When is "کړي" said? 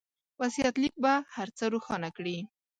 2.17-2.37